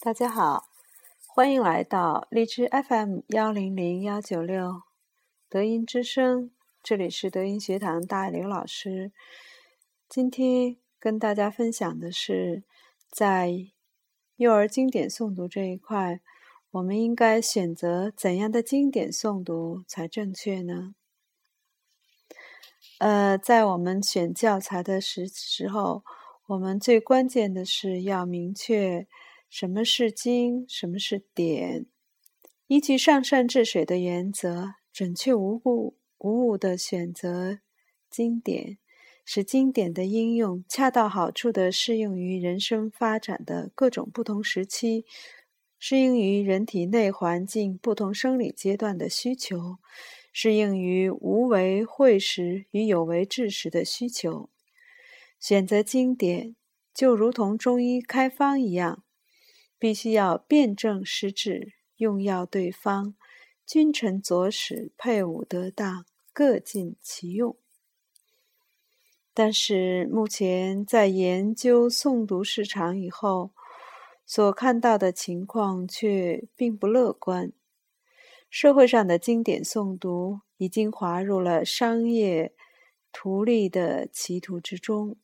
[0.00, 0.68] 大家好，
[1.26, 4.82] 欢迎来到荔枝 FM 幺零零幺九六
[5.48, 6.52] 德音之声，
[6.84, 9.10] 这里是德音学堂大刘老师。
[10.08, 12.62] 今天跟大家分享的是，
[13.10, 13.50] 在
[14.36, 16.20] 幼儿经典诵读这一块，
[16.70, 20.94] 我们应该选择怎样的经典诵读才正确呢？
[22.98, 26.04] 呃，在我们选教材的时时候，
[26.46, 29.08] 我们最关键的是要明确。
[29.50, 30.66] 什么是经？
[30.68, 31.86] 什么是典？
[32.66, 37.60] 依据上善治水的原则，准确无误、无误的选择
[38.10, 38.76] 经典，
[39.24, 45.06] 使经典的应用恰到好处的适用于人生发展的各种不同时期，
[45.78, 49.78] 适应于人体内环境不同生理阶段的需求，
[50.30, 54.50] 适应于无为会时与有为治时的需求。
[55.40, 56.54] 选择经典，
[56.92, 59.04] 就如同中医开方一样。
[59.78, 63.14] 必须要辨证施治，用药对方，
[63.64, 67.56] 君臣佐使，配伍得当，各尽其用。
[69.32, 73.52] 但是目前在研究诵读市场以后，
[74.26, 77.52] 所看到的情况却并不乐观。
[78.50, 82.52] 社会上的经典诵读已经滑入了商业
[83.12, 85.16] 图利的歧途之中。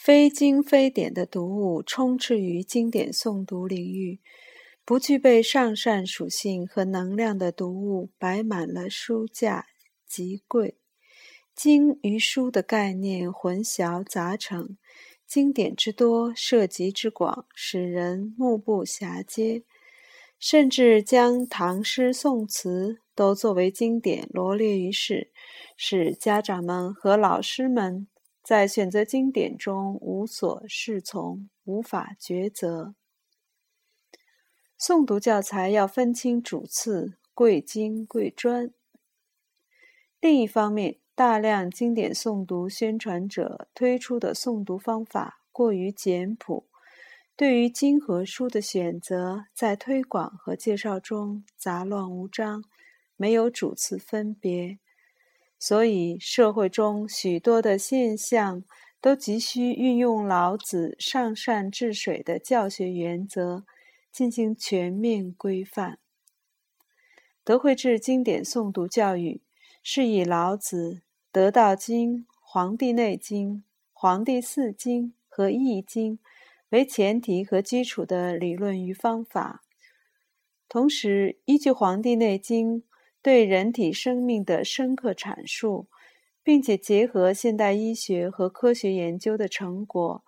[0.00, 4.20] 非经非典的读物充斥于经典诵读领域，
[4.84, 9.66] 不具备上善属性和能量的读物摆满了书架、
[10.06, 10.76] 及柜。
[11.52, 14.78] 经与书的概念混淆杂成，
[15.26, 19.64] 经典之多，涉及之广，使人目不暇接。
[20.38, 25.32] 甚至将唐诗宋词都作为经典罗列于世，
[25.76, 28.06] 使家长们和老师们。
[28.48, 32.94] 在选择经典中无所适从，无法抉择。
[34.80, 38.72] 诵读教材要分清主次，贵精贵专。
[40.18, 46.64] 另一方面，大量经典诵读宣传者推出的诵读方法过于简朴，
[47.36, 52.64] 对于经和书的选择，在推广和介绍中杂乱无章，
[53.14, 54.78] 没有主次分别。
[55.60, 58.62] 所以，社会中许多的现象
[59.00, 63.64] 都急需运用老子“上善治水”的教学原则
[64.12, 65.98] 进行全面规范。
[67.42, 69.40] 德惠智经典诵读教育
[69.82, 70.94] 是以老子
[71.32, 73.54] 《德道经》《黄帝内经》
[73.92, 76.18] 《黄帝四经》和《易经》
[76.68, 79.64] 为前提和基础的理论与方法，
[80.68, 82.82] 同时依据《黄帝内经》。
[83.22, 85.88] 对人体生命的深刻阐述，
[86.42, 90.24] 并且结合现代医学和科学研究的成果，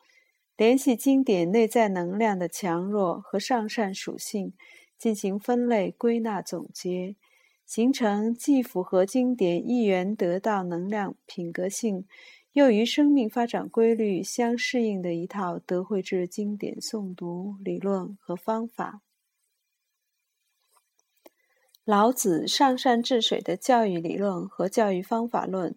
[0.56, 4.52] 联系经典内在能量的强弱和上善属性，
[4.98, 7.16] 进行分类归纳总结，
[7.64, 12.04] 形成既符合经典一元得道能量品格性，
[12.52, 19.00] 又与生命发展规律相适应的一套德惠智经典诵读理论和方法。
[21.90, 25.74] 老子上善治水的教育理论和教育方法论，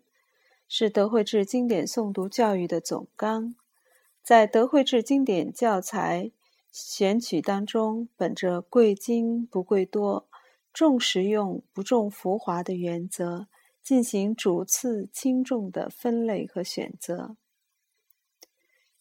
[0.68, 3.56] 是德惠智经典诵读教育的总纲。
[4.22, 6.30] 在德惠智经典教材
[6.72, 10.28] 选取当中，本着贵精不贵多、
[10.72, 13.48] 重实用不重浮华的原则，
[13.82, 17.36] 进行主次轻重的分类和选择。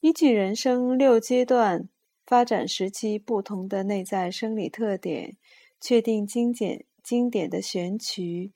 [0.01, 1.91] 依据人生六阶段
[2.25, 5.37] 发展时期不同的内在生理特点，
[5.79, 6.87] 确定精简。
[7.03, 8.53] 经典的选取，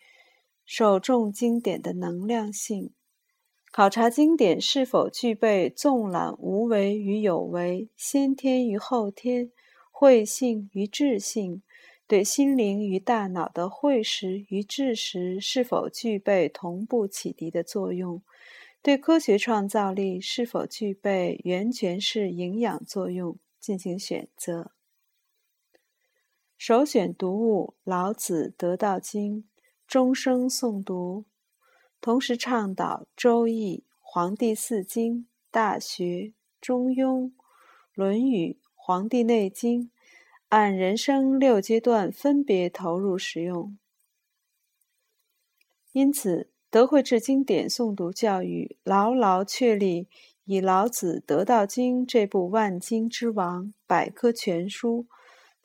[0.64, 2.92] 首重经典的能量性，
[3.72, 9.50] 考察经典是否具备纵览无为与有为、先天与后天、
[9.90, 11.62] 慧性与智性，
[12.06, 18.22] 对心灵与大脑的慧识与智识是否具备同步启迪的作用，
[18.80, 24.75] 对科学创造力是否具备源泉式营养作用进行选择。
[26.58, 29.42] 首选读物《老子得道经》，
[29.86, 31.26] 终生诵读，
[32.00, 35.14] 同时倡导《周易》《黄帝四经》
[35.50, 36.04] 《大学》
[36.58, 37.24] 《中庸》
[37.92, 39.82] 《论语》《黄帝内经》，
[40.48, 43.76] 按人生六阶段分别投入使用。
[45.92, 50.08] 因此，德惠智经典诵读教育牢牢确立
[50.44, 55.06] 以《老子得道经》这部万经之王、百科全书。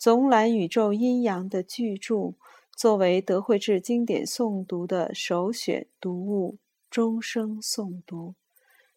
[0.01, 2.33] 总览宇宙阴阳的巨著，
[2.75, 6.57] 作为德惠智经典诵读的首选读物，
[6.89, 8.33] 终生诵读。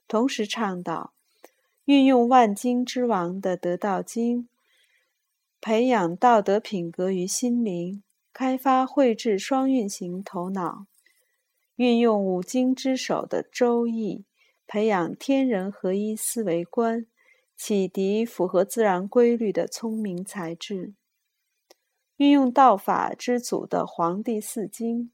[0.08, 1.12] 同时倡导
[1.84, 4.44] 运用万经之王的《得道经》，
[5.60, 8.02] 培养道德品格与心灵，
[8.32, 10.86] 开发慧智双运行头脑；
[11.76, 14.20] 运用五经之首的《周易》，
[14.66, 17.04] 培养天人合一思维观，
[17.66, 20.92] 启迪符合自然规律的聪明才智；
[22.16, 25.04] 运用道法之祖的《黄帝四经》，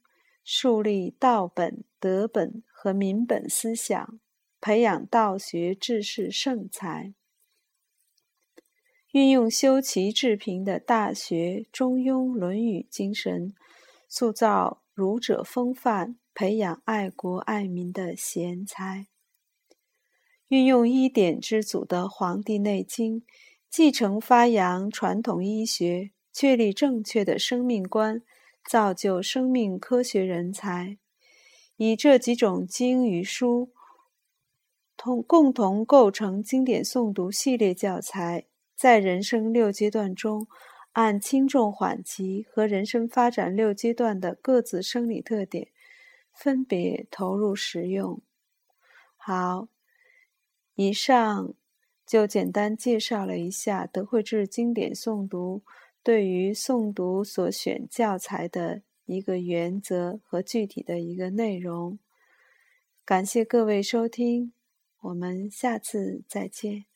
[0.42, 4.18] 树立道本、德本和民本思想，
[4.60, 7.14] 培养道学治世圣才。
[9.12, 13.54] 运用修齐治平的《大学》《中庸》《论语》精神，
[14.08, 19.06] 塑造儒者风范，培养爱国爱民的贤才；
[20.50, 23.20] 运用医典之祖的《黄帝内经》，
[23.70, 28.20] 继承发扬传统医学，确立正确的生命观，
[28.68, 30.98] 造就生命科学人才。
[31.76, 33.70] 以这几种经与书，
[34.96, 38.46] 同共同构成经典诵读系列教材。
[38.74, 40.48] 在人生六阶段中，
[40.94, 45.68] 按轻重缓急和人生发展六阶段的各自生理特点，
[46.34, 48.20] 分别投入使用。
[49.16, 49.68] 好，
[50.82, 51.52] 以上
[52.06, 55.60] 就简单介绍了一下德惠智经典诵读
[56.02, 61.98] 对于诵读所选教材的一个原则和具体的一个内容。
[63.04, 64.54] 感谢各位收听，
[65.02, 66.89] 我们下次再见。